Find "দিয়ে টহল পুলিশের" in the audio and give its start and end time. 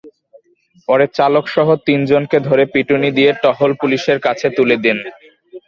3.17-4.17